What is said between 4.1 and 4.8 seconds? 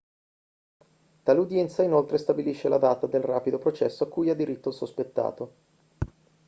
ha diritto il